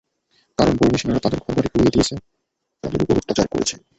[0.57, 2.15] কারণ, বর্মি সেনারা তাদের ঘরবাড়ি পুড়িয়ে দিয়েছে,
[2.83, 3.75] তাদের ওপর অত্যাচার করেছে।